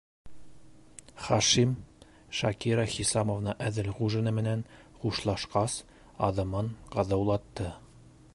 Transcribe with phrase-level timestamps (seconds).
[1.25, 1.73] Хашим,
[2.39, 4.65] Шакира Хисамовна Әҙелғужина менән
[5.03, 5.79] хушлашҡас,
[6.31, 7.71] аҙымын ҡыҙыулатты.